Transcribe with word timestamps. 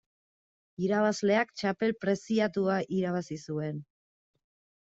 Irabazleak 0.85 1.51
txapel 1.61 1.93
preziatua 2.05 2.81
irabazi 3.01 3.41
zuen. 3.45 3.81